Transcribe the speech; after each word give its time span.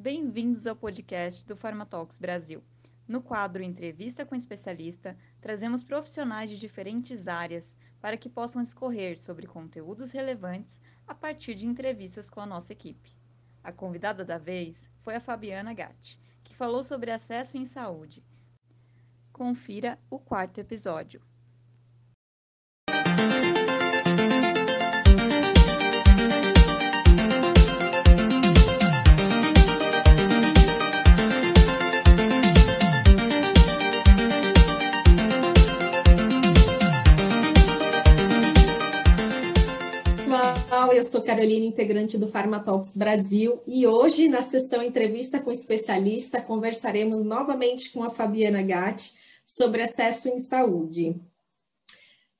Bem-vindos 0.00 0.64
ao 0.64 0.76
podcast 0.76 1.44
do 1.44 1.56
Pharmatalks 1.56 2.20
Brasil. 2.20 2.62
No 3.08 3.20
quadro 3.20 3.64
Entrevista 3.64 4.24
com 4.24 4.36
Especialista, 4.36 5.18
trazemos 5.40 5.82
profissionais 5.82 6.48
de 6.48 6.56
diferentes 6.56 7.26
áreas 7.26 7.76
para 8.00 8.16
que 8.16 8.28
possam 8.28 8.62
discorrer 8.62 9.18
sobre 9.18 9.48
conteúdos 9.48 10.12
relevantes 10.12 10.80
a 11.04 11.16
partir 11.16 11.56
de 11.56 11.66
entrevistas 11.66 12.30
com 12.30 12.40
a 12.40 12.46
nossa 12.46 12.72
equipe. 12.72 13.10
A 13.64 13.72
convidada 13.72 14.24
da 14.24 14.38
vez 14.38 14.88
foi 15.00 15.16
a 15.16 15.20
Fabiana 15.20 15.74
Gatti, 15.74 16.16
que 16.44 16.54
falou 16.54 16.84
sobre 16.84 17.10
acesso 17.10 17.58
em 17.58 17.66
saúde. 17.66 18.22
Confira 19.32 19.98
o 20.08 20.20
quarto 20.20 20.58
episódio. 20.60 21.20
Carolina, 41.28 41.66
integrante 41.66 42.16
do 42.16 42.26
Pharmatalks 42.26 42.96
Brasil, 42.96 43.60
e 43.66 43.86
hoje, 43.86 44.28
na 44.28 44.40
sessão 44.40 44.82
Entrevista 44.82 45.38
com 45.38 45.52
Especialista, 45.52 46.40
conversaremos 46.40 47.22
novamente 47.22 47.92
com 47.92 48.02
a 48.02 48.08
Fabiana 48.08 48.62
Gatti 48.62 49.12
sobre 49.44 49.82
acesso 49.82 50.30
em 50.30 50.38
saúde. 50.38 51.20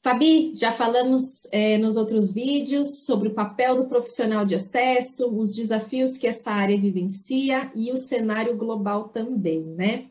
Fabi, 0.02 0.52
já 0.54 0.72
falamos 0.72 1.46
é, 1.52 1.76
nos 1.76 1.96
outros 1.96 2.30
vídeos 2.32 3.04
sobre 3.04 3.28
o 3.28 3.34
papel 3.34 3.76
do 3.76 3.88
profissional 3.90 4.46
de 4.46 4.54
acesso, 4.54 5.38
os 5.38 5.52
desafios 5.52 6.16
que 6.16 6.26
essa 6.26 6.50
área 6.50 6.80
vivencia 6.80 7.70
e 7.74 7.92
o 7.92 7.96
cenário 7.98 8.56
global 8.56 9.10
também, 9.10 9.60
né? 9.60 10.06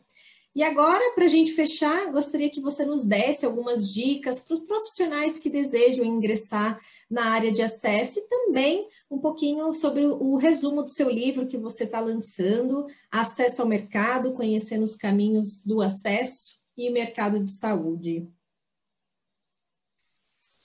E 0.58 0.62
agora, 0.64 1.12
para 1.14 1.24
a 1.24 1.28
gente 1.28 1.52
fechar, 1.52 2.10
gostaria 2.10 2.50
que 2.50 2.60
você 2.60 2.84
nos 2.84 3.04
desse 3.04 3.46
algumas 3.46 3.94
dicas 3.94 4.40
para 4.40 4.54
os 4.54 4.60
profissionais 4.64 5.38
que 5.38 5.48
desejam 5.48 6.04
ingressar 6.04 6.80
na 7.08 7.26
área 7.26 7.52
de 7.52 7.62
acesso 7.62 8.18
e 8.18 8.22
também 8.22 8.88
um 9.08 9.18
pouquinho 9.18 9.72
sobre 9.72 10.04
o 10.04 10.34
resumo 10.34 10.82
do 10.82 10.90
seu 10.90 11.08
livro 11.08 11.46
que 11.46 11.56
você 11.56 11.84
está 11.84 12.00
lançando, 12.00 12.88
Acesso 13.08 13.62
ao 13.62 13.68
Mercado, 13.68 14.32
Conhecendo 14.32 14.82
os 14.82 14.96
Caminhos 14.96 15.64
do 15.64 15.80
Acesso 15.80 16.56
e 16.76 16.90
o 16.90 16.92
Mercado 16.92 17.38
de 17.38 17.52
Saúde. 17.52 18.26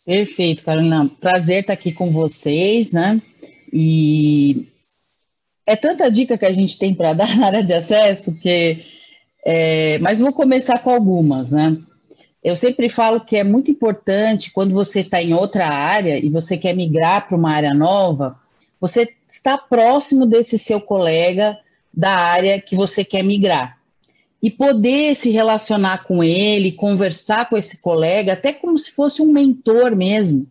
Perfeito, 0.03 0.63
Carolina. 0.63 1.07
Prazer 1.21 1.61
estar 1.61 1.73
aqui 1.73 1.91
com 1.91 2.11
vocês, 2.11 2.91
né? 2.91 3.21
E 3.71 4.65
é 5.67 5.75
tanta 5.75 6.09
dica 6.09 6.35
que 6.35 6.47
a 6.47 6.51
gente 6.51 6.79
tem 6.79 6.95
para 6.95 7.13
dar 7.13 7.37
na 7.37 7.45
área 7.45 7.63
de 7.63 7.73
acesso 7.73 8.33
que 8.33 8.91
é, 9.45 9.97
mas 9.99 10.19
vou 10.19 10.31
começar 10.31 10.79
com 10.79 10.89
algumas, 10.89 11.51
né? 11.51 11.75
Eu 12.43 12.55
sempre 12.55 12.89
falo 12.89 13.21
que 13.21 13.37
é 13.37 13.43
muito 13.43 13.71
importante 13.71 14.51
quando 14.51 14.73
você 14.73 14.99
está 14.99 15.21
em 15.21 15.33
outra 15.33 15.67
área 15.67 16.17
e 16.17 16.29
você 16.29 16.57
quer 16.57 16.75
migrar 16.75 17.27
para 17.27 17.37
uma 17.37 17.51
área 17.51 17.73
nova, 17.73 18.37
você 18.79 19.07
está 19.29 19.57
próximo 19.57 20.25
desse 20.25 20.57
seu 20.57 20.81
colega 20.81 21.57
da 21.93 22.11
área 22.11 22.59
que 22.59 22.75
você 22.75 23.03
quer 23.05 23.23
migrar. 23.23 23.77
E 24.41 24.51
poder 24.51 25.15
se 25.15 25.29
relacionar 25.29 26.03
com 26.03 26.21
ele, 26.21 26.73
conversar 26.73 27.47
com 27.49 27.57
esse 27.57 27.77
colega, 27.77 28.33
até 28.33 28.51
como 28.51 28.77
se 28.77 28.91
fosse 28.91 29.21
um 29.21 29.31
mentor 29.31 29.95
mesmo, 29.95 30.45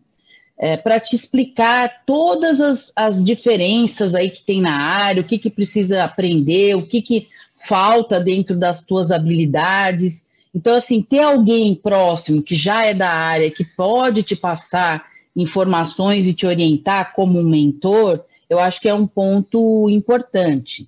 é, 0.57 0.75
para 0.77 0.99
te 0.99 1.15
explicar 1.15 2.03
todas 2.07 2.59
as, 2.59 2.91
as 2.95 3.23
diferenças 3.23 4.15
aí 4.15 4.31
que 4.31 4.41
tem 4.41 4.61
na 4.61 4.75
área, 4.75 5.21
o 5.21 5.25
que, 5.25 5.37
que 5.37 5.49
precisa 5.49 6.03
aprender, 6.03 6.75
o 6.75 6.87
que, 6.87 7.03
que 7.03 7.27
falta 7.67 8.19
dentro 8.19 8.57
das 8.57 8.83
tuas 8.83 9.11
habilidades. 9.11 10.25
Então, 10.53 10.75
assim, 10.75 11.01
ter 11.01 11.21
alguém 11.21 11.73
próximo 11.73 12.41
que 12.41 12.55
já 12.55 12.85
é 12.85 12.93
da 12.93 13.09
área, 13.09 13.51
que 13.51 13.63
pode 13.63 14.23
te 14.23 14.35
passar 14.35 15.05
informações 15.35 16.27
e 16.27 16.33
te 16.33 16.45
orientar 16.45 17.13
como 17.15 17.39
um 17.39 17.49
mentor, 17.49 18.23
eu 18.49 18.59
acho 18.59 18.79
que 18.79 18.87
é 18.87 18.93
um 18.93 19.07
ponto 19.07 19.89
importante. 19.89 20.87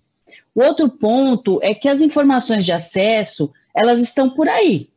O 0.54 0.64
outro 0.64 0.88
ponto 0.90 1.60
é 1.62 1.74
que 1.74 1.90
as 1.90 2.00
informações 2.00 2.64
de 2.64 2.72
acesso, 2.72 3.52
elas 3.76 4.00
estão 4.00 4.30
por 4.30 4.48
aí. 4.48 4.90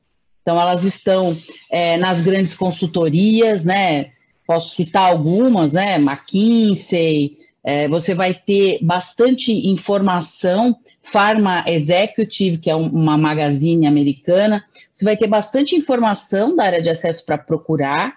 Então, 0.42 0.60
elas 0.60 0.84
estão 0.84 1.36
é, 1.70 1.96
nas 1.96 2.20
grandes 2.20 2.54
consultorias, 2.54 3.64
né? 3.64 4.12
Posso 4.46 4.74
citar 4.74 5.10
algumas, 5.10 5.72
né? 5.72 5.96
McKinsey, 5.96 7.38
é, 7.68 7.86
você 7.86 8.14
vai 8.14 8.32
ter 8.32 8.78
bastante 8.80 9.52
informação 9.52 10.74
Pharma 11.02 11.66
Executive, 11.68 12.56
que 12.56 12.70
é 12.70 12.74
uma 12.74 13.18
magazine 13.18 13.86
americana. 13.86 14.64
Você 14.90 15.04
vai 15.04 15.18
ter 15.18 15.26
bastante 15.26 15.76
informação 15.76 16.56
da 16.56 16.64
área 16.64 16.80
de 16.80 16.88
acesso 16.88 17.22
para 17.26 17.36
procurar. 17.36 18.16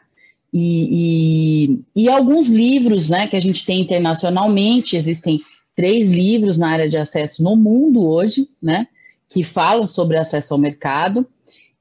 E, 0.54 1.76
e, 1.96 2.04
e, 2.04 2.08
alguns 2.08 2.48
livros 2.48 3.10
né, 3.10 3.28
que 3.28 3.36
a 3.36 3.42
gente 3.42 3.66
tem 3.66 3.82
internacionalmente, 3.82 4.96
existem 4.96 5.42
três 5.76 6.10
livros 6.10 6.58
na 6.58 6.70
área 6.70 6.88
de 6.88 6.96
acesso 6.96 7.44
no 7.44 7.58
mundo 7.58 8.08
hoje, 8.08 8.48
né, 8.62 8.88
que 9.28 9.44
falam 9.44 9.86
sobre 9.86 10.16
acesso 10.16 10.54
ao 10.54 10.60
mercado. 10.60 11.28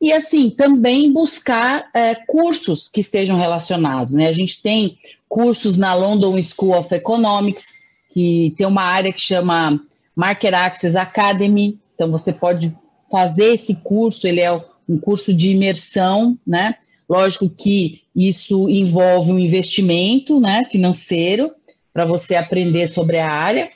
E 0.01 0.13
assim, 0.13 0.49
também 0.49 1.13
buscar 1.13 1.91
é, 1.93 2.15
cursos 2.15 2.89
que 2.89 3.01
estejam 3.01 3.37
relacionados. 3.37 4.15
Né? 4.15 4.29
A 4.29 4.33
gente 4.33 4.63
tem 4.63 4.99
cursos 5.29 5.77
na 5.77 5.95
London 5.95 6.43
School 6.43 6.79
of 6.79 6.95
Economics, 6.95 7.67
que 8.13 8.55
tem 8.57 8.67
uma 8.67 8.83
área 8.83 9.13
que 9.13 9.21
chama 9.21 9.79
Market 10.17 10.55
Access 10.55 10.97
Academy. 10.97 11.79
Então, 11.95 12.11
você 12.11 12.33
pode 12.33 12.75
fazer 13.11 13.55
esse 13.55 13.75
curso, 13.75 14.27
ele 14.27 14.41
é 14.41 14.53
um 14.89 14.99
curso 14.99 15.35
de 15.35 15.51
imersão, 15.51 16.39
né? 16.47 16.77
Lógico 17.09 17.49
que 17.49 18.03
isso 18.15 18.69
envolve 18.69 19.33
um 19.33 19.39
investimento 19.39 20.41
né, 20.41 20.63
financeiro 20.71 21.51
para 21.93 22.05
você 22.05 22.37
aprender 22.37 22.89
sobre 22.89 23.19
a 23.19 23.31
área. 23.31 23.71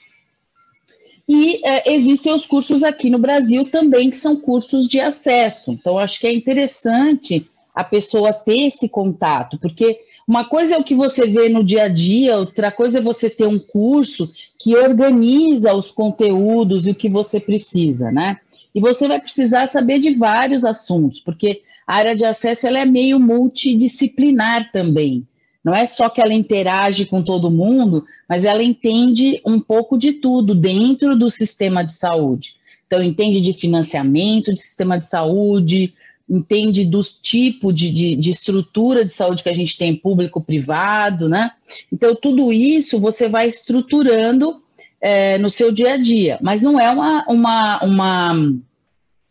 E 1.29 1.61
é, 1.67 1.93
existem 1.95 2.33
os 2.33 2.47
cursos 2.47 2.83
aqui 2.83 3.09
no 3.09 3.19
Brasil 3.19 3.65
também, 3.65 4.11
que 4.11 4.17
são 4.17 4.37
cursos 4.37 4.87
de 4.87 5.01
acesso. 5.01 5.73
Então, 5.73 5.99
acho 5.99 6.21
que 6.21 6.27
é 6.27 6.33
interessante 6.33 7.49
a 7.75 7.83
pessoa 7.83 8.33
ter 8.33 8.67
esse 8.67 8.89
contato, 8.89 9.59
porque 9.59 9.99
uma 10.27 10.45
coisa 10.45 10.75
é 10.75 10.79
o 10.79 10.84
que 10.84 10.95
você 10.95 11.27
vê 11.27 11.49
no 11.49 11.65
dia 11.65 11.84
a 11.84 11.89
dia, 11.89 12.39
outra 12.39 12.71
coisa 12.71 12.99
é 12.99 13.03
você 13.03 13.29
ter 13.29 13.47
um 13.47 13.59
curso 13.59 14.31
que 14.59 14.75
organiza 14.77 15.75
os 15.75 15.91
conteúdos 15.91 16.87
e 16.87 16.93
o 16.93 16.95
que 16.95 17.09
você 17.09 17.41
precisa, 17.41 18.11
né? 18.11 18.39
E 18.75 18.81
você 18.81 19.07
vai 19.07 19.21
precisar 19.21 19.67
saber 19.67 19.99
de 19.99 20.11
vários 20.11 20.65
assuntos, 20.65 21.21
porque 21.21 21.63
a 21.87 21.97
área 21.97 22.17
de 22.17 22.25
acesso 22.25 22.67
ela 22.67 22.79
é 22.79 22.84
meio 22.84 23.21
multidisciplinar 23.21 24.73
também. 24.73 25.27
Não 25.65 25.75
é 25.75 25.87
só 25.87 26.11
que 26.11 26.21
ela 26.21 26.35
interage 26.35 27.07
com 27.07 27.23
todo 27.23 27.51
mundo, 27.51 28.05
mas 28.29 28.45
ela 28.45 28.63
entende 28.63 29.41
um 29.47 29.59
pouco 29.59 29.97
de 29.97 30.13
tudo 30.13 30.55
dentro 30.55 31.17
do 31.17 31.31
sistema 31.31 31.83
de 31.83 31.95
saúde. 31.95 32.57
Então, 32.87 33.03
entende 33.03 33.41
de 33.41 33.55
financiamento 33.55 34.53
de 34.53 34.61
sistema 34.61 34.99
de 34.99 35.07
saúde, 35.07 35.95
entende 36.29 36.85
dos 36.85 37.13
tipos 37.13 37.75
de, 37.75 37.91
de, 37.91 38.17
de, 38.17 38.31
estrutura 38.31 39.05
de 39.05 39.13
saúde 39.13 39.43
que 39.43 39.49
a 39.49 39.55
gente 39.55 39.77
tem, 39.77 39.97
público-privado, 39.97 41.29
né? 41.29 41.53
Então, 41.91 42.15
tudo 42.15 42.53
isso 42.53 43.01
você 43.01 43.29
vai 43.29 43.49
estruturando 43.49 44.63
é, 45.01 45.39
no 45.39 45.51
seu 45.51 45.73
dia 45.73 45.95
a 45.95 45.97
dia, 45.97 46.39
mas 46.41 46.63
não 46.63 46.79
é 46.79 46.91
uma, 46.91 47.25
uma, 47.27 47.85
uma, 47.85 48.53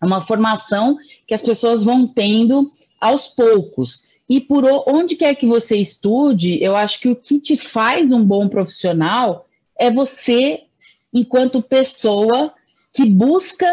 uma 0.02 0.22
formação 0.22 0.98
que 1.28 1.34
as 1.34 1.42
pessoas 1.42 1.84
vão 1.84 2.08
tendo 2.08 2.72
aos 3.00 3.28
poucos. 3.28 4.04
E 4.30 4.40
por 4.40 4.64
onde 4.88 5.16
quer 5.16 5.36
que 5.36 5.46
você 5.46 5.76
estude, 5.78 6.62
eu 6.64 6.76
acho 6.76 7.00
que 7.00 7.10
o 7.10 7.16
que 7.16 7.40
te 7.40 7.58
faz 7.58 8.12
um 8.12 8.24
bom 8.24 8.48
profissional 8.48 9.48
é 9.78 9.92
você, 9.92 10.64
enquanto 11.14 11.62
pessoa 11.62 12.54
que 12.94 13.06
busca 13.06 13.68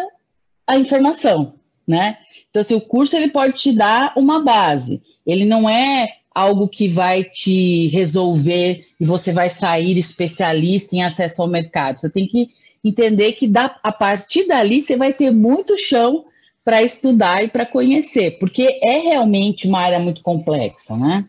a 0.66 0.76
informação, 0.76 1.54
né? 1.86 2.18
Então, 2.48 2.62
assim, 2.62 2.74
o 2.74 2.80
curso 2.80 3.16
ele 3.16 3.30
pode 3.30 3.58
te 3.58 3.72
dar 3.72 4.12
uma 4.16 4.42
base. 4.42 5.00
Ele 5.24 5.44
não 5.44 5.68
é 5.68 6.16
algo 6.34 6.68
que 6.68 6.88
vai 6.88 7.24
te 7.24 7.88
resolver 7.88 8.86
e 8.98 9.04
você 9.04 9.32
vai 9.32 9.48
sair 9.48 9.98
especialista 9.98 10.96
em 10.96 11.02
acesso 11.02 11.42
ao 11.42 11.48
mercado. 11.48 11.98
Você 11.98 12.10
tem 12.10 12.26
que 12.26 12.50
entender 12.82 13.32
que 13.32 13.46
da, 13.46 13.78
a 13.82 13.92
partir 13.92 14.46
dali 14.46 14.82
você 14.82 14.96
vai 14.96 15.12
ter 15.12 15.30
muito 15.30 15.78
chão 15.78 16.24
para 16.70 16.84
estudar 16.84 17.42
e 17.42 17.48
para 17.48 17.66
conhecer, 17.66 18.38
porque 18.38 18.78
é 18.80 18.98
realmente 18.98 19.66
uma 19.66 19.80
área 19.80 19.98
muito 19.98 20.22
complexa, 20.22 20.96
né? 20.96 21.28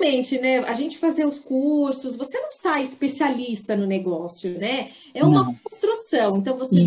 Realmente, 0.00 0.40
né? 0.40 0.60
A 0.60 0.72
gente 0.72 0.96
fazer 0.96 1.26
os 1.26 1.38
cursos, 1.38 2.16
você 2.16 2.40
não 2.40 2.52
sai 2.52 2.82
especialista 2.82 3.76
no 3.76 3.86
negócio, 3.86 4.58
né? 4.58 4.88
É 5.12 5.22
uma 5.22 5.44
não. 5.44 5.54
construção. 5.56 6.38
Então 6.38 6.56
você, 6.56 6.80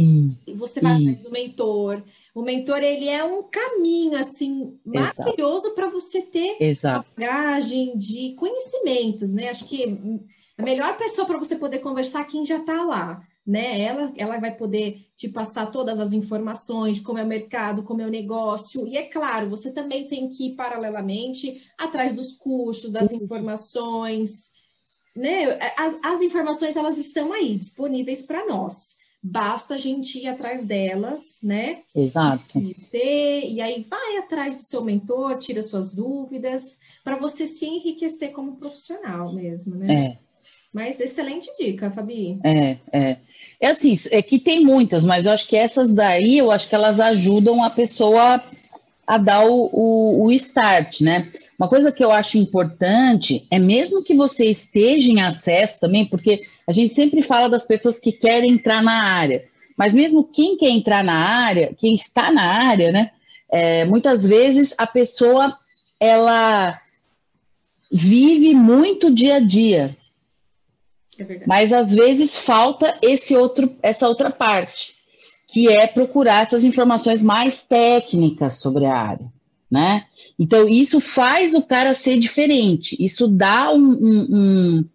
você 0.55 0.81
vai 0.81 0.95
atrás 0.95 1.21
do 1.21 1.29
mentor, 1.29 2.01
o 2.33 2.41
mentor 2.41 2.79
ele 2.79 3.07
é 3.07 3.23
um 3.23 3.43
caminho 3.43 4.17
assim 4.17 4.79
maravilhoso 4.83 5.75
para 5.75 5.87
você 5.87 6.23
ter 6.23 6.57
Exato. 6.59 7.07
uma 7.15 7.27
bagagem 7.27 7.95
de 7.99 8.33
conhecimentos, 8.35 9.31
né? 9.31 9.49
Acho 9.49 9.65
que 9.65 10.19
a 10.57 10.63
melhor 10.63 10.97
pessoa 10.97 11.27
para 11.27 11.37
você 11.37 11.55
poder 11.55 11.79
conversar 11.79 12.21
é 12.21 12.25
quem 12.25 12.43
já 12.43 12.57
está 12.57 12.81
lá, 12.81 13.21
né? 13.45 13.79
Ela, 13.81 14.11
ela 14.17 14.39
vai 14.39 14.55
poder 14.55 15.05
te 15.15 15.29
passar 15.29 15.67
todas 15.67 15.99
as 15.99 16.13
informações 16.13 16.97
de 16.97 17.03
como 17.03 17.19
é 17.19 17.23
o 17.23 17.27
mercado, 17.27 17.83
como 17.83 18.01
é 18.01 18.05
o 18.05 18.09
negócio. 18.09 18.87
E 18.87 18.97
é 18.97 19.03
claro, 19.03 19.49
você 19.49 19.71
também 19.71 20.07
tem 20.07 20.27
que 20.27 20.47
ir 20.47 20.55
paralelamente 20.55 21.61
atrás 21.77 22.13
dos 22.13 22.33
custos, 22.33 22.91
das 22.91 23.11
informações, 23.11 24.49
né? 25.15 25.57
As, 25.77 25.95
as 26.03 26.21
informações 26.21 26.75
elas 26.75 26.97
estão 26.97 27.31
aí 27.31 27.55
disponíveis 27.57 28.23
para 28.23 28.45
nós. 28.47 28.95
Basta 29.21 29.73
a 29.73 29.77
gente 29.77 30.19
ir 30.19 30.27
atrás 30.27 30.65
delas, 30.65 31.39
né? 31.41 31.81
Exato. 31.95 32.59
E, 32.59 33.55
e 33.55 33.61
aí 33.61 33.85
vai 33.89 34.17
atrás 34.17 34.57
do 34.57 34.67
seu 34.67 34.83
mentor, 34.83 35.37
tira 35.39 35.63
suas 35.63 35.93
dúvidas, 35.93 36.79
para 37.03 37.17
você 37.17 37.47
se 37.47 37.65
enriquecer 37.65 38.31
como 38.33 38.57
profissional 38.57 39.33
mesmo, 39.33 39.75
né? 39.75 39.93
É. 39.93 40.24
Mas 40.75 40.99
excelente 40.99 41.49
dica, 41.57 41.89
Fabi. 41.89 42.37
É, 42.43 42.75
é. 42.91 43.17
É 43.61 43.67
assim, 43.69 43.97
é 44.11 44.21
que 44.21 44.37
tem 44.37 44.59
muitas, 44.59 45.05
mas 45.05 45.25
eu 45.25 45.31
acho 45.31 45.47
que 45.47 45.55
essas 45.55 45.93
daí, 45.93 46.37
eu 46.37 46.51
acho 46.51 46.67
que 46.67 46.75
elas 46.75 46.99
ajudam 46.99 47.63
a 47.63 47.69
pessoa 47.69 48.43
a 49.07 49.17
dar 49.17 49.45
o, 49.45 49.69
o, 49.71 50.25
o 50.25 50.31
start, 50.33 50.99
né? 50.99 51.31
Uma 51.57 51.69
coisa 51.69 51.93
que 51.93 52.03
eu 52.03 52.11
acho 52.11 52.37
importante 52.37 53.47
é 53.49 53.57
mesmo 53.57 54.03
que 54.03 54.13
você 54.13 54.47
esteja 54.47 55.09
em 55.09 55.21
acesso 55.21 55.79
também, 55.79 56.05
porque 56.05 56.41
a 56.67 56.73
gente 56.73 56.93
sempre 56.93 57.21
fala 57.21 57.47
das 57.47 57.65
pessoas 57.65 57.97
que 57.97 58.11
querem 58.11 58.51
entrar 58.51 58.83
na 58.83 59.05
área, 59.05 59.45
mas 59.77 59.93
mesmo 59.93 60.25
quem 60.25 60.57
quer 60.57 60.71
entrar 60.71 61.05
na 61.05 61.15
área, 61.15 61.73
quem 61.77 61.95
está 61.95 62.33
na 62.33 62.43
área, 62.67 62.91
né? 62.91 63.11
É, 63.49 63.85
muitas 63.85 64.27
vezes 64.27 64.73
a 64.77 64.85
pessoa 64.85 65.55
ela 66.01 66.77
vive 67.89 68.53
muito 68.53 69.09
dia 69.09 69.35
a 69.35 69.39
dia, 69.39 69.95
é 71.19 71.43
mas 71.45 71.71
às 71.71 71.93
vezes 71.93 72.37
falta 72.39 72.97
esse 73.01 73.35
outro, 73.35 73.71
essa 73.81 74.07
outra 74.07 74.29
parte, 74.29 74.95
que 75.47 75.69
é 75.69 75.87
procurar 75.87 76.43
essas 76.43 76.63
informações 76.63 77.21
mais 77.21 77.63
técnicas 77.63 78.59
sobre 78.59 78.85
a 78.85 78.95
área, 78.95 79.31
né? 79.69 80.05
Então, 80.37 80.67
isso 80.67 80.99
faz 80.99 81.53
o 81.53 81.61
cara 81.61 81.93
ser 81.93 82.17
diferente, 82.17 82.95
isso 82.99 83.27
dá 83.27 83.71
um, 83.71 83.77
um, 83.77 84.27
um, 84.29 84.85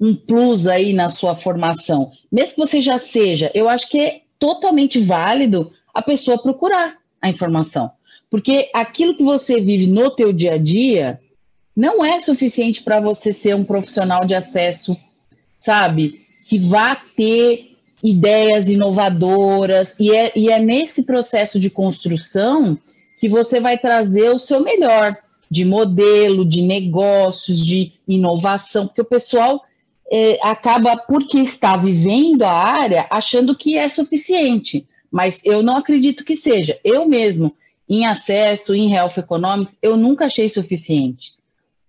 um 0.00 0.14
plus 0.14 0.66
aí 0.66 0.92
na 0.92 1.08
sua 1.08 1.34
formação. 1.34 2.12
Mesmo 2.30 2.54
que 2.54 2.60
você 2.60 2.82
já 2.82 2.98
seja, 2.98 3.50
eu 3.54 3.68
acho 3.68 3.88
que 3.88 3.98
é 3.98 4.20
totalmente 4.38 4.98
válido 4.98 5.72
a 5.94 6.02
pessoa 6.02 6.40
procurar 6.40 6.98
a 7.20 7.28
informação. 7.28 7.90
Porque 8.30 8.70
aquilo 8.72 9.16
que 9.16 9.24
você 9.24 9.60
vive 9.60 9.86
no 9.86 10.10
teu 10.10 10.32
dia 10.32 10.54
a 10.54 10.58
dia 10.58 11.20
não 11.76 12.04
é 12.04 12.20
suficiente 12.20 12.82
para 12.82 13.00
você 13.00 13.32
ser 13.32 13.54
um 13.54 13.64
profissional 13.64 14.24
de 14.24 14.34
acesso, 14.34 14.96
sabe? 15.60 16.26
Que 16.46 16.58
vá 16.58 16.96
ter 17.16 17.76
ideias 18.02 18.68
inovadoras, 18.68 19.94
e 20.00 20.10
é, 20.10 20.32
e 20.34 20.48
é 20.48 20.58
nesse 20.58 21.04
processo 21.04 21.60
de 21.60 21.68
construção 21.68 22.78
que 23.18 23.28
você 23.28 23.60
vai 23.60 23.76
trazer 23.78 24.30
o 24.30 24.38
seu 24.38 24.60
melhor 24.60 25.16
de 25.50 25.64
modelo, 25.64 26.44
de 26.44 26.62
negócios, 26.62 27.64
de 27.64 27.92
inovação, 28.08 28.86
porque 28.86 29.02
o 29.02 29.04
pessoal 29.04 29.62
é, 30.10 30.38
acaba, 30.42 30.96
porque 30.96 31.38
está 31.38 31.76
vivendo 31.76 32.42
a 32.42 32.52
área, 32.52 33.06
achando 33.10 33.54
que 33.54 33.76
é 33.76 33.88
suficiente. 33.88 34.86
Mas 35.10 35.40
eu 35.44 35.62
não 35.62 35.76
acredito 35.76 36.24
que 36.24 36.36
seja. 36.36 36.78
Eu 36.84 37.06
mesmo, 37.06 37.54
em 37.88 38.06
acesso, 38.06 38.74
em 38.74 38.94
Health 38.94 39.18
Economics, 39.18 39.76
eu 39.82 39.96
nunca 39.96 40.26
achei 40.26 40.48
suficiente. 40.48 41.32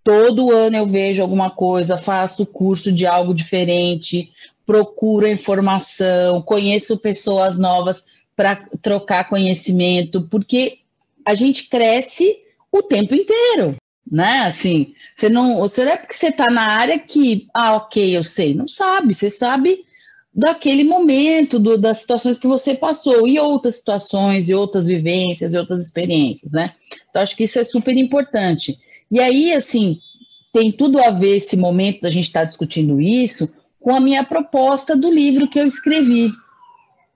Todo 0.04 0.52
ano 0.52 0.78
eu 0.78 0.88
vejo 0.88 1.22
alguma 1.22 1.50
coisa, 1.52 1.98
faço 1.98 2.46
curso 2.46 2.92
de 2.92 3.06
algo 3.06 3.34
diferente, 3.34 4.32
procuro 4.66 5.28
informação, 5.28 6.42
conheço 6.42 6.98
pessoas 6.98 7.58
novas 7.58 8.04
para 8.36 8.68
trocar 8.82 9.30
conhecimento, 9.30 10.28
porque 10.30 10.80
a 11.26 11.36
gente 11.36 11.70
cresce 11.70 12.38
o 12.72 12.82
tempo 12.82 13.14
inteiro, 13.14 13.76
né? 14.10 14.40
Assim, 14.42 14.94
você 15.16 15.30
não, 15.30 15.58
você 15.60 15.86
não 15.86 15.92
é 15.92 15.98
porque 15.98 16.16
você 16.16 16.28
está 16.28 16.50
na 16.50 16.64
área 16.64 16.98
que, 16.98 17.48
ah, 17.54 17.76
ok, 17.76 18.18
eu 18.18 18.24
sei, 18.24 18.56
não 18.56 18.68
sabe, 18.68 19.14
você 19.14 19.30
sabe 19.30 19.86
daquele 20.34 20.84
momento, 20.84 21.60
do, 21.60 21.78
das 21.78 22.00
situações 22.00 22.38
que 22.38 22.48
você 22.48 22.74
passou, 22.74 23.28
e 23.28 23.38
outras 23.38 23.76
situações, 23.76 24.48
e 24.48 24.54
outras 24.54 24.88
vivências, 24.88 25.54
e 25.54 25.58
outras 25.58 25.82
experiências, 25.82 26.54
né? 26.54 26.72
Então, 27.10 27.22
acho 27.22 27.36
que 27.36 27.44
isso 27.44 27.60
é 27.60 27.64
super 27.64 27.96
importante. 27.98 28.80
E 29.12 29.20
aí, 29.20 29.52
assim, 29.52 30.00
tem 30.54 30.72
tudo 30.72 31.00
a 31.00 31.12
ver 31.12 31.38
esse 31.38 31.58
momento 31.58 32.02
da 32.02 32.10
gente 32.10 32.26
estar 32.26 32.42
tá 32.42 32.46
discutindo 32.46 33.02
isso 33.02 33.52
com 33.80 33.94
a 33.94 34.00
minha 34.00 34.24
proposta 34.24 34.96
do 34.96 35.12
livro 35.12 35.50
que 35.50 35.60
eu 35.60 35.68
escrevi, 35.68 36.32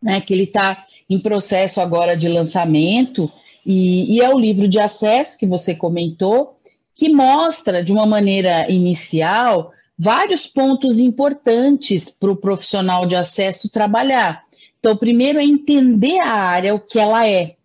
né? 0.02 0.20
Que 0.20 0.34
ele 0.34 0.44
está 0.44 0.86
em 1.10 1.20
processo 1.20 1.80
agora 1.80 2.18
de 2.18 2.28
lançamento, 2.28 3.32
e, 3.66 4.16
e 4.16 4.22
é 4.22 4.30
o 4.34 4.40
livro 4.40 4.68
de 4.68 4.80
acesso 4.80 5.38
que 5.38 5.46
você 5.46 5.76
comentou, 5.76 6.60
que 6.94 7.10
mostra 7.10 7.84
de 7.84 7.92
uma 7.92 8.06
maneira 8.06 8.70
inicial 8.72 9.72
vários 9.98 10.46
pontos 10.46 11.00
importantes 11.00 12.10
para 12.10 12.32
o 12.32 12.36
profissional 12.36 13.06
de 13.06 13.16
acesso 13.16 13.70
trabalhar. 13.70 14.44
Então, 14.80 14.96
primeiro 14.96 15.40
é 15.40 15.44
entender 15.44 16.20
a 16.20 16.34
área, 16.34 16.76
o 16.76 16.80
que 16.80 17.00
ela 17.00 17.28
é, 17.28 17.56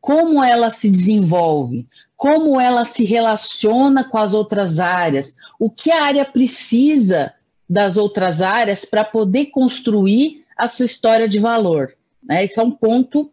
como 0.00 0.42
ela 0.42 0.70
se 0.70 0.88
desenvolve, 0.88 1.86
como 2.16 2.60
ela 2.60 2.84
se 2.84 3.04
relaciona 3.04 4.04
com 4.04 4.18
as 4.18 4.32
outras 4.32 4.78
áreas, 4.78 5.36
o 5.58 5.68
que 5.68 5.90
a 5.90 6.04
área 6.04 6.24
precisa 6.24 7.34
das 7.68 7.96
outras 7.96 8.40
áreas 8.40 8.84
para 8.84 9.04
poder 9.04 9.46
construir 9.46 10.44
a 10.56 10.68
sua 10.68 10.86
história 10.86 11.28
de 11.28 11.38
valor. 11.38 11.94
Né? 12.22 12.44
Esse 12.44 12.58
é 12.58 12.62
um 12.62 12.70
ponto 12.70 13.30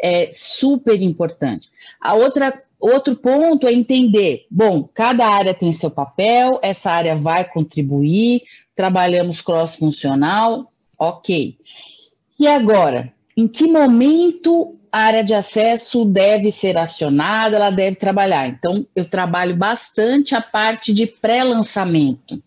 é 0.00 0.30
super 0.32 1.00
importante. 1.00 1.68
A 2.00 2.14
outra 2.14 2.62
outro 2.78 3.16
ponto 3.16 3.66
é 3.66 3.72
entender, 3.72 4.46
bom, 4.50 4.86
cada 4.92 5.26
área 5.26 5.54
tem 5.54 5.72
seu 5.72 5.90
papel, 5.90 6.58
essa 6.62 6.90
área 6.90 7.16
vai 7.16 7.42
contribuir, 7.42 8.42
trabalhamos 8.76 9.40
cross-funcional, 9.40 10.70
ok. 10.98 11.56
E 12.38 12.46
agora, 12.46 13.10
em 13.34 13.48
que 13.48 13.66
momento 13.66 14.76
a 14.94 14.98
área 14.98 15.24
de 15.24 15.34
acesso 15.34 16.04
deve 16.04 16.52
ser 16.52 16.78
acionada, 16.78 17.56
ela 17.56 17.70
deve 17.70 17.96
trabalhar? 17.96 18.48
Então, 18.48 18.86
eu 18.94 19.08
trabalho 19.08 19.56
bastante 19.56 20.34
a 20.34 20.40
parte 20.40 20.92
de 20.92 21.06
pré-lançamento 21.06 22.40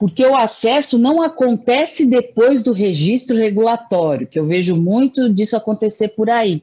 porque 0.00 0.24
o 0.24 0.34
acesso 0.34 0.98
não 0.98 1.20
acontece 1.20 2.06
depois 2.06 2.62
do 2.62 2.72
registro 2.72 3.36
regulatório, 3.36 4.26
que 4.26 4.38
eu 4.38 4.46
vejo 4.46 4.74
muito 4.74 5.28
disso 5.28 5.58
acontecer 5.58 6.08
por 6.08 6.30
aí. 6.30 6.62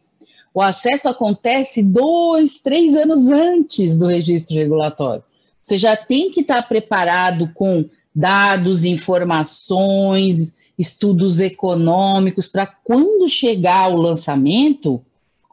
O 0.52 0.60
acesso 0.60 1.08
acontece 1.08 1.84
dois, 1.84 2.60
três 2.60 2.96
anos 2.96 3.28
antes 3.28 3.96
do 3.96 4.08
registro 4.08 4.56
regulatório. 4.56 5.24
Você 5.62 5.78
já 5.78 5.96
tem 5.96 6.32
que 6.32 6.42
estar 6.42 6.64
preparado 6.64 7.52
com 7.54 7.86
dados, 8.16 8.84
informações, 8.84 10.57
estudos 10.78 11.40
econômicos, 11.40 12.48
para 12.48 12.68
quando 12.68 13.28
chegar 13.28 13.92
o 13.92 13.98
lançamento, 13.98 15.04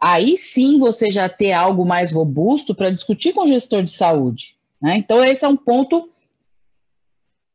aí 0.00 0.36
sim 0.36 0.78
você 0.78 1.10
já 1.10 1.28
ter 1.28 1.52
algo 1.52 1.84
mais 1.86 2.12
robusto 2.12 2.74
para 2.74 2.90
discutir 2.90 3.32
com 3.32 3.44
o 3.44 3.48
gestor 3.48 3.82
de 3.82 3.92
saúde. 3.92 4.54
Né? 4.80 4.96
Então, 4.96 5.24
esse 5.24 5.44
é 5.44 5.48
um 5.48 5.56
ponto 5.56 6.10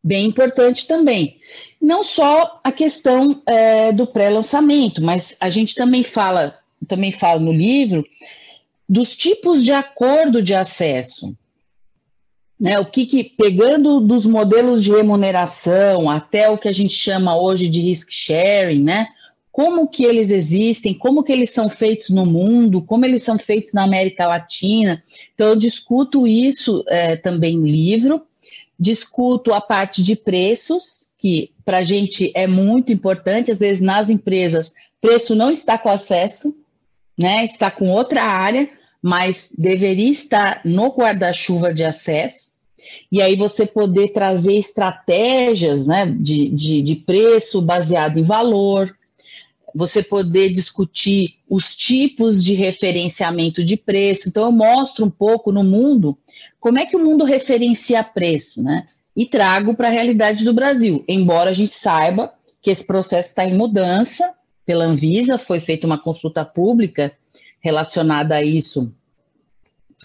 bem 0.03 0.25
importante 0.25 0.87
também. 0.87 1.37
Não 1.79 2.03
só 2.03 2.59
a 2.63 2.71
questão 2.71 3.41
é, 3.45 3.91
do 3.91 4.07
pré-lançamento, 4.07 5.01
mas 5.01 5.35
a 5.39 5.49
gente 5.49 5.75
também 5.75 6.03
fala, 6.03 6.57
também 6.87 7.11
fala 7.11 7.39
no 7.39 7.51
livro 7.51 8.03
dos 8.87 9.15
tipos 9.15 9.63
de 9.63 9.71
acordo 9.71 10.41
de 10.41 10.55
acesso. 10.55 11.35
Né, 12.59 12.77
o 12.77 12.85
que, 12.85 13.05
que 13.05 13.23
pegando 13.23 14.01
dos 14.01 14.25
modelos 14.25 14.83
de 14.83 14.91
remuneração 14.91 16.09
até 16.09 16.49
o 16.49 16.57
que 16.57 16.67
a 16.67 16.73
gente 16.73 16.93
chama 16.93 17.39
hoje 17.39 17.69
de 17.69 17.79
risk 17.79 18.09
sharing, 18.11 18.83
né? 18.83 19.07
Como 19.49 19.87
que 19.87 20.03
eles 20.03 20.29
existem, 20.29 20.93
como 20.93 21.23
que 21.23 21.31
eles 21.31 21.51
são 21.51 21.69
feitos 21.69 22.09
no 22.09 22.25
mundo, 22.25 22.81
como 22.81 23.05
eles 23.05 23.23
são 23.23 23.39
feitos 23.39 23.71
na 23.71 23.83
América 23.83 24.27
Latina. 24.27 25.01
Então 25.33 25.47
eu 25.47 25.55
discuto 25.55 26.27
isso 26.27 26.83
é, 26.89 27.15
também 27.15 27.57
no 27.57 27.65
livro 27.65 28.21
discuto 28.79 29.53
a 29.53 29.59
parte 29.59 30.01
de 30.01 30.15
preços, 30.15 31.09
que 31.17 31.51
para 31.65 31.79
a 31.79 31.83
gente 31.83 32.31
é 32.33 32.47
muito 32.47 32.93
importante, 32.93 33.51
às 33.51 33.59
vezes 33.59 33.81
nas 33.81 34.09
empresas, 34.09 34.71
preço 35.01 35.35
não 35.35 35.51
está 35.51 35.77
com 35.77 35.89
acesso, 35.89 36.55
né? 37.17 37.43
Está 37.43 37.69
com 37.69 37.91
outra 37.91 38.23
área, 38.23 38.69
mas 39.01 39.49
deveria 39.57 40.09
estar 40.09 40.61
no 40.63 40.87
guarda-chuva 40.87 41.73
de 41.73 41.83
acesso. 41.83 42.48
E 43.11 43.21
aí 43.21 43.35
você 43.35 43.65
poder 43.65 44.09
trazer 44.09 44.55
estratégias 44.55 45.87
né, 45.87 46.05
de, 46.05 46.49
de, 46.49 46.81
de 46.81 46.95
preço 46.95 47.61
baseado 47.61 48.17
em 48.17 48.23
valor, 48.23 48.95
você 49.73 50.01
poder 50.01 50.49
discutir 50.49 51.35
os 51.47 51.75
tipos 51.75 52.43
de 52.43 52.53
referenciamento 52.53 53.63
de 53.63 53.77
preço. 53.77 54.29
Então, 54.29 54.45
eu 54.45 54.51
mostro 54.51 55.05
um 55.05 55.09
pouco 55.09 55.51
no 55.51 55.63
mundo 55.63 56.17
como 56.59 56.77
é 56.77 56.85
que 56.85 56.95
o 56.95 57.03
mundo 57.03 57.23
referencia 57.23 58.03
preço, 58.03 58.61
né? 58.61 58.85
E 59.15 59.25
trago 59.25 59.75
para 59.75 59.87
a 59.87 59.91
realidade 59.91 60.43
do 60.43 60.53
Brasil, 60.53 61.03
embora 61.07 61.49
a 61.49 61.53
gente 61.53 61.73
saiba 61.73 62.33
que 62.61 62.69
esse 62.69 62.85
processo 62.85 63.29
está 63.29 63.45
em 63.45 63.53
mudança 63.53 64.33
pela 64.65 64.85
Anvisa, 64.85 65.37
foi 65.37 65.59
feita 65.59 65.87
uma 65.87 65.97
consulta 65.97 66.45
pública 66.45 67.11
relacionada 67.59 68.35
a 68.35 68.43
isso 68.43 68.93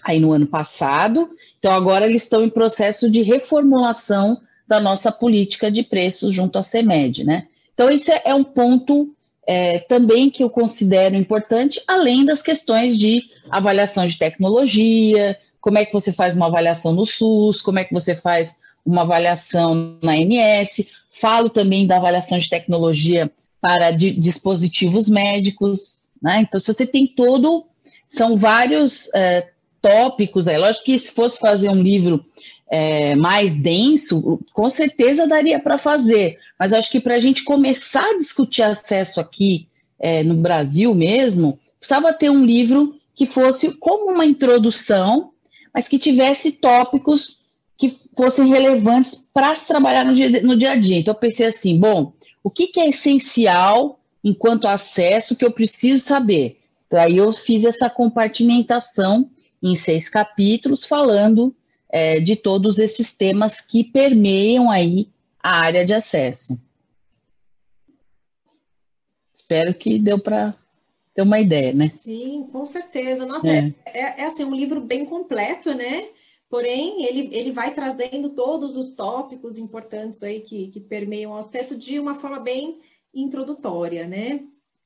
aí 0.03 0.19
no 0.19 0.31
ano 0.31 0.47
passado. 0.47 1.29
Então, 1.65 1.73
agora 1.73 2.05
eles 2.05 2.21
estão 2.21 2.43
em 2.43 2.49
processo 2.49 3.09
de 3.09 3.23
reformulação 3.23 4.39
da 4.67 4.79
nossa 4.79 5.11
política 5.11 5.71
de 5.71 5.81
preços 5.81 6.31
junto 6.31 6.59
à 6.59 6.61
CEMED, 6.61 7.23
né? 7.23 7.47
Então, 7.73 7.89
isso 7.89 8.11
é, 8.11 8.21
é 8.23 8.35
um 8.35 8.43
ponto 8.43 9.15
é, 9.47 9.79
também 9.79 10.29
que 10.29 10.43
eu 10.43 10.49
considero 10.51 11.15
importante, 11.15 11.81
além 11.87 12.23
das 12.23 12.43
questões 12.43 12.95
de 12.95 13.23
avaliação 13.49 14.05
de 14.05 14.15
tecnologia, 14.15 15.39
como 15.59 15.79
é 15.79 15.85
que 15.85 15.91
você 15.91 16.13
faz 16.13 16.35
uma 16.35 16.45
avaliação 16.45 16.93
no 16.93 17.03
SUS, 17.03 17.61
como 17.61 17.79
é 17.79 17.83
que 17.83 17.95
você 17.95 18.15
faz 18.15 18.57
uma 18.85 19.01
avaliação 19.01 19.97
na 20.03 20.11
ANS. 20.11 20.85
Falo 21.19 21.49
também 21.49 21.87
da 21.87 21.97
avaliação 21.97 22.37
de 22.37 22.47
tecnologia 22.47 23.31
para 23.59 23.89
dispositivos 23.89 25.09
médicos, 25.09 26.09
né? 26.21 26.41
Então, 26.41 26.59
se 26.59 26.71
você 26.71 26.85
tem 26.85 27.07
todo, 27.07 27.65
são 28.07 28.37
vários 28.37 29.09
é, 29.15 29.49
tópicos 29.85 30.47
aí. 30.47 30.57
Lógico 30.57 30.85
que 30.85 30.97
se 30.97 31.11
fosse 31.11 31.37
fazer 31.37 31.69
um 31.69 31.79
livro 31.79 32.25
é, 32.67 33.13
mais 33.15 33.55
denso, 33.55 34.39
com 34.51 34.67
certeza 34.71 35.27
daria 35.27 35.59
para 35.59 35.77
fazer. 35.77 36.39
Mas 36.59 36.73
acho 36.73 36.89
que 36.89 36.99
para 36.99 37.15
a 37.15 37.19
gente 37.19 37.43
começar 37.43 38.03
a 38.03 38.17
discutir 38.17 38.63
acesso 38.63 39.19
aqui 39.19 39.67
é, 39.99 40.23
no 40.23 40.33
Brasil 40.33 40.95
mesmo, 40.95 41.59
precisava 41.79 42.11
ter 42.11 42.31
um 42.31 42.43
livro 42.43 42.95
que 43.13 43.27
fosse 43.27 43.75
como 43.75 44.11
uma 44.11 44.25
introdução, 44.25 45.31
mas 45.71 45.87
que 45.87 45.99
tivesse 45.99 46.53
tópicos 46.53 47.45
que 47.77 47.95
fossem 48.17 48.47
relevantes 48.47 49.23
para 49.31 49.53
se 49.53 49.67
trabalhar 49.67 50.03
no 50.03 50.15
dia, 50.15 50.41
no 50.41 50.57
dia 50.57 50.71
a 50.71 50.75
dia. 50.75 50.97
Então, 50.97 51.13
eu 51.13 51.19
pensei 51.19 51.45
assim: 51.45 51.77
bom, 51.77 52.11
o 52.43 52.49
que, 52.49 52.67
que 52.67 52.79
é 52.79 52.89
essencial 52.89 53.99
enquanto 54.23 54.67
acesso 54.67 55.35
que 55.35 55.45
eu 55.45 55.51
preciso 55.51 56.03
saber? 56.03 56.59
Então, 56.87 56.99
aí 56.99 57.17
eu 57.17 57.31
fiz 57.31 57.63
essa 57.63 57.87
compartimentação 57.87 59.29
em 59.67 59.75
seis 59.75 60.07
capítulos, 60.07 60.85
falando 60.85 61.55
é, 61.89 62.19
de 62.19 62.35
todos 62.35 62.77
esses 62.77 63.13
temas 63.13 63.61
que 63.61 63.83
permeiam 63.83 64.69
aí 64.69 65.09
a 65.41 65.59
área 65.59 65.85
de 65.85 65.93
acesso. 65.93 66.59
Espero 69.33 69.73
que 69.73 69.99
deu 69.99 70.19
para 70.19 70.55
ter 71.13 71.21
uma 71.21 71.39
ideia, 71.39 71.73
né? 71.73 71.87
Sim, 71.87 72.47
com 72.51 72.65
certeza. 72.65 73.25
Nossa, 73.25 73.49
é. 73.49 73.73
É, 73.85 73.99
é, 73.99 74.21
é 74.21 74.25
assim, 74.25 74.43
um 74.43 74.55
livro 74.55 74.81
bem 74.81 75.05
completo, 75.05 75.73
né? 75.73 76.09
Porém, 76.49 77.03
ele, 77.05 77.29
ele 77.35 77.51
vai 77.51 77.73
trazendo 77.73 78.29
todos 78.29 78.75
os 78.75 78.95
tópicos 78.95 79.57
importantes 79.57 80.21
aí 80.21 80.41
que, 80.41 80.67
que 80.67 80.79
permeiam 80.79 81.31
o 81.31 81.37
acesso 81.37 81.77
de 81.77 81.99
uma 81.99 82.15
forma 82.15 82.39
bem 82.39 82.79
introdutória, 83.13 84.07
né? 84.07 84.41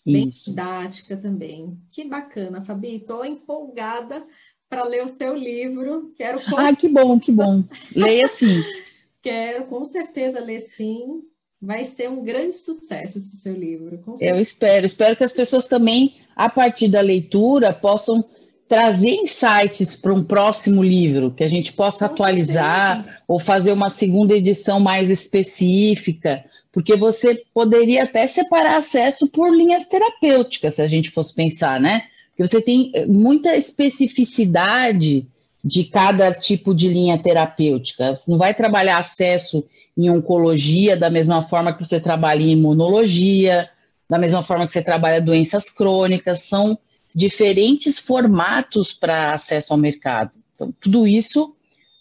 Bem 0.06 0.30
Isso. 0.30 0.50
didática 0.50 1.18
também. 1.18 1.78
Que 1.90 2.06
bacana, 2.06 2.64
Fabi. 2.64 2.96
Estou 2.96 3.26
empolgada 3.26 4.26
para 4.70 4.84
ler 4.84 5.04
o 5.04 5.08
seu 5.08 5.36
livro. 5.36 6.14
Quero 6.16 6.42
Ah, 6.56 6.76
que 6.76 6.88
bom, 6.88 7.20
que 7.20 7.32
bom. 7.32 7.64
Leia 7.96 8.30
sim. 8.30 8.62
Quero 9.22 9.66
com 9.66 9.84
certeza 9.84 10.40
ler 10.40 10.60
sim. 10.60 11.24
Vai 11.62 11.84
ser 11.84 12.10
um 12.10 12.24
grande 12.24 12.56
sucesso 12.56 13.18
esse 13.18 13.36
seu 13.38 13.54
livro. 13.54 14.02
Eu 14.22 14.40
espero. 14.40 14.86
Espero 14.86 15.18
que 15.18 15.26
as 15.26 15.34
pessoas 15.34 15.66
também, 15.66 16.16
a 16.34 16.48
partir 16.48 16.88
da 16.88 17.02
leitura, 17.02 17.74
possam 17.74 18.24
trazer 18.66 19.10
insights 19.10 19.96
para 19.96 20.14
um 20.14 20.24
próximo 20.24 20.82
livro, 20.84 21.32
que 21.32 21.44
a 21.44 21.48
gente 21.50 21.74
possa 21.74 22.08
Com 22.08 22.14
atualizar 22.14 22.98
certeza. 23.04 23.18
ou 23.28 23.40
fazer 23.40 23.74
uma 23.74 23.90
segunda 23.90 24.36
edição 24.36 24.80
mais 24.80 25.10
específica, 25.10 26.46
porque 26.72 26.96
você 26.96 27.44
poderia 27.54 28.04
até 28.04 28.26
separar 28.28 28.78
acesso 28.78 29.28
por 29.28 29.54
linhas 29.54 29.88
terapêuticas, 29.88 30.76
se 30.76 30.82
a 30.84 30.88
gente 30.88 31.10
fosse 31.10 31.34
pensar, 31.34 31.82
né? 31.82 32.04
Porque 32.40 32.48
você 32.48 32.62
tem 32.62 32.90
eh, 32.96 33.06
muita 33.06 33.58
especificidade 33.58 35.28
de 35.62 35.84
cada 35.84 36.34
tipo 36.34 36.74
de 36.74 36.88
linha 36.88 37.18
terapêutica. 37.18 38.16
Você 38.16 38.32
não 38.32 38.38
vai 38.38 38.54
trabalhar 38.54 38.98
acesso 38.98 39.62
em 39.98 40.10
oncologia 40.10 40.96
da 40.96 41.10
mesma 41.10 41.42
forma 41.42 41.74
que 41.74 41.84
você 41.84 42.00
trabalha 42.00 42.42
em 42.42 42.52
imunologia, 42.52 43.70
da 44.10 44.18
mesma 44.18 44.42
forma 44.42 44.64
que 44.64 44.72
você 44.72 44.82
trabalha 44.82 45.20
doenças 45.20 45.70
crônicas, 45.70 46.44
são 46.44 46.80
diferentes 47.14 48.00
formatos 48.00 48.94
para 48.94 49.34
acesso 49.34 49.74
ao 49.74 49.78
mercado. 49.78 50.38
Então, 50.56 50.74
tudo 50.80 51.06
isso 51.06 51.54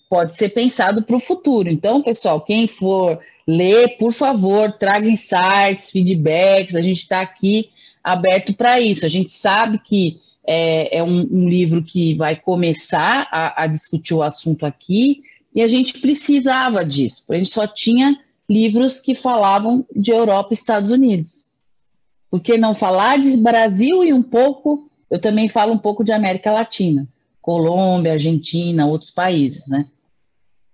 pode 0.08 0.34
ser 0.34 0.50
pensado 0.50 1.02
para 1.02 1.16
o 1.16 1.20
futuro. 1.20 1.68
Então, 1.68 2.00
pessoal, 2.00 2.40
quem 2.42 2.68
for 2.68 3.18
ler, 3.44 3.98
por 3.98 4.12
favor, 4.12 4.70
traga 4.70 5.08
insights, 5.08 5.90
feedbacks. 5.90 6.76
A 6.76 6.80
gente 6.80 7.00
está 7.00 7.22
aqui 7.22 7.70
aberto 8.04 8.54
para 8.54 8.80
isso. 8.80 9.04
A 9.04 9.08
gente 9.08 9.32
sabe 9.32 9.80
que 9.80 10.20
é, 10.50 10.98
é 10.98 11.04
um, 11.04 11.28
um, 11.30 11.48
livro 11.48 11.82
que 11.82 12.14
vai 12.14 12.34
começar 12.34 13.28
a, 13.30 13.64
a, 13.64 13.66
discutir 13.66 14.14
o 14.14 14.22
assunto 14.22 14.64
aqui 14.64 15.22
e 15.54 15.60
a 15.60 15.68
gente 15.68 16.00
precisava 16.00 16.84
disso. 16.84 17.22
A 17.28 17.34
gente 17.34 17.50
só 17.50 17.66
tinha 17.66 18.18
livros 18.48 18.98
que 18.98 19.14
falavam 19.14 19.84
de 19.94 20.10
Europa 20.10 20.48
e 20.50 20.54
Estados 20.54 20.90
Unidos. 20.90 21.44
Por 22.30 22.40
que 22.40 22.56
não 22.56 22.74
falar 22.74 23.18
de 23.18 23.36
Brasil 23.36 24.02
e 24.02 24.12
um 24.12 24.22
pouco 24.22 24.88
eu 25.10 25.20
também 25.20 25.48
falo 25.48 25.72
um 25.72 25.78
pouco 25.78 26.04
de 26.04 26.12
América 26.12 26.52
Latina, 26.52 27.08
Colômbia, 27.40 28.12
Argentina, 28.12 28.86
outros 28.86 29.10
países, 29.10 29.66
né? 29.66 29.86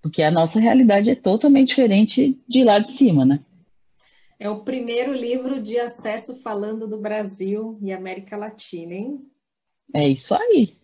Porque 0.02 0.22
a 0.22 0.30
nossa 0.30 0.58
realidade 0.60 1.10
é 1.10 1.14
totalmente 1.14 1.68
diferente 1.68 2.38
de 2.48 2.64
lá 2.64 2.78
de 2.78 2.90
cima, 2.92 3.24
né? 3.24 3.40
É 4.38 4.50
o 4.50 4.60
primeiro 4.60 5.12
livro 5.12 5.62
de 5.62 5.78
acesso 5.78 6.42
falando 6.42 6.86
do 6.86 6.98
Brasil 6.98 7.78
e 7.80 7.92
América 7.92 8.36
Latina, 8.36 8.92
hein? 8.92 9.20
É 9.94 10.06
isso 10.08 10.34
aí. 10.34 10.74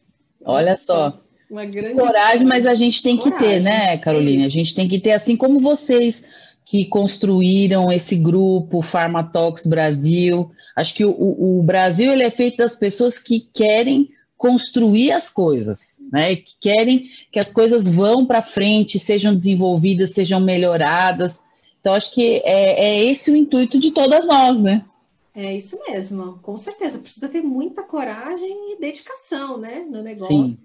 Olha 0.44 0.76
só. 0.76 1.20
Uma 1.50 1.66
grande 1.66 2.00
coragem, 2.00 2.46
mas 2.46 2.66
a 2.66 2.74
gente 2.74 3.02
tem 3.02 3.16
coragem. 3.16 3.38
que 3.38 3.44
ter, 3.44 3.60
né, 3.60 3.98
Carolina? 3.98 4.44
É 4.44 4.46
a 4.46 4.50
gente 4.50 4.74
tem 4.74 4.88
que 4.88 5.00
ter, 5.00 5.12
assim 5.12 5.36
como 5.36 5.58
vocês 5.58 6.24
que 6.64 6.86
construíram 6.86 7.90
esse 7.90 8.14
grupo 8.14 8.80
Farmatox 8.80 9.66
Brasil, 9.66 10.52
Acho 10.80 10.94
que 10.94 11.04
o, 11.04 11.10
o 11.10 11.62
Brasil 11.62 12.12
ele 12.12 12.22
é 12.22 12.30
feito 12.30 12.58
das 12.58 12.74
pessoas 12.74 13.18
que 13.18 13.40
querem 13.52 14.10
construir 14.36 15.12
as 15.12 15.28
coisas, 15.28 15.98
né? 16.10 16.36
Que 16.36 16.54
querem 16.58 17.10
que 17.30 17.38
as 17.38 17.52
coisas 17.52 17.86
vão 17.86 18.24
para 18.24 18.40
frente, 18.40 18.98
sejam 18.98 19.34
desenvolvidas, 19.34 20.12
sejam 20.12 20.40
melhoradas. 20.40 21.38
Então, 21.80 21.92
acho 21.92 22.10
que 22.12 22.40
é, 22.44 22.86
é 22.86 23.04
esse 23.04 23.30
o 23.30 23.36
intuito 23.36 23.78
de 23.78 23.90
todas 23.90 24.26
nós, 24.26 24.62
né? 24.62 24.82
É 25.34 25.56
isso 25.56 25.78
mesmo, 25.88 26.38
com 26.40 26.58
certeza. 26.58 26.98
Precisa 26.98 27.28
ter 27.28 27.42
muita 27.42 27.82
coragem 27.82 28.72
e 28.72 28.80
dedicação, 28.80 29.58
né, 29.58 29.80
no 29.88 30.02
negócio, 30.02 30.58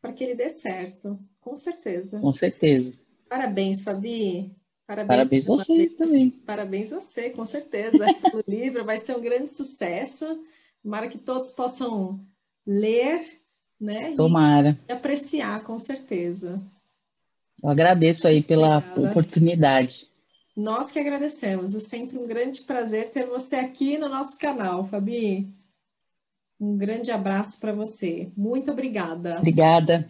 para 0.00 0.12
que 0.12 0.22
ele 0.24 0.34
dê 0.34 0.48
certo. 0.48 1.18
Com 1.40 1.56
certeza. 1.56 2.20
Com 2.20 2.32
certeza. 2.32 2.92
Parabéns, 3.28 3.82
Fabi. 3.82 4.54
Parabéns, 4.86 5.08
Parabéns 5.08 5.46
vocês 5.46 5.94
também. 5.94 6.30
Parabéns 6.30 6.90
você, 6.90 7.30
com 7.30 7.44
certeza, 7.44 7.98
pelo 8.22 8.42
livro. 8.46 8.84
Vai 8.84 8.98
ser 8.98 9.16
um 9.16 9.20
grande 9.20 9.52
sucesso. 9.52 10.44
Tomara 10.82 11.08
que 11.08 11.18
todos 11.18 11.50
possam 11.50 12.20
ler, 12.66 13.40
né? 13.80 14.14
Tomara. 14.16 14.78
E 14.88 14.92
apreciar, 14.92 15.62
com 15.62 15.78
certeza. 15.78 16.60
Eu 17.62 17.70
agradeço 17.70 18.26
aí 18.26 18.42
pela 18.42 18.78
Obrigada. 18.78 19.10
oportunidade. 19.10 20.09
Nós 20.56 20.90
que 20.90 20.98
agradecemos. 20.98 21.74
É 21.74 21.80
sempre 21.80 22.18
um 22.18 22.26
grande 22.26 22.62
prazer 22.62 23.10
ter 23.10 23.26
você 23.26 23.56
aqui 23.56 23.96
no 23.96 24.08
nosso 24.08 24.36
canal, 24.38 24.86
Fabi. 24.86 25.48
Um 26.60 26.76
grande 26.76 27.10
abraço 27.10 27.58
para 27.58 27.72
você. 27.72 28.30
Muito 28.36 28.70
obrigada. 28.70 29.38
Obrigada. 29.38 30.06